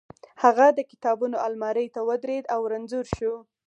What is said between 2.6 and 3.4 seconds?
رنځور شو